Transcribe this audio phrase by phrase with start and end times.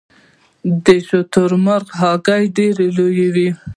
[0.85, 3.49] د شترمرغ هګۍ ډیره لویه وي